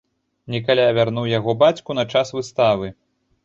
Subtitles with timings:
[0.53, 2.87] Нікаля вярнуў яго бацьку на час выставы.